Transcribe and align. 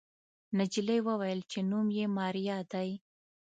نجلۍ 0.57 0.99
وويل 1.07 1.39
چې 1.51 1.59
نوم 1.71 1.87
يې 1.97 2.05
ماريا 2.17 2.57
دی. 2.71 2.89